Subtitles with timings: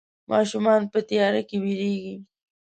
[0.31, 2.15] ماشومان په تياره کې ويرېږي.